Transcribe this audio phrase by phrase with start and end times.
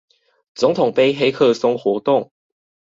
[0.55, 2.31] 總統盃黑客松活動